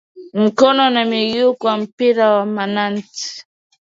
mikono 0.41 0.83
na 0.89 1.05
miguu 1.05 1.53
kwa 1.55 1.77
mpira 1.77 2.29
wa 2.31 2.45
manati 2.45 3.45